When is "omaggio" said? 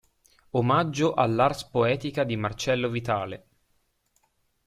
0.53-1.13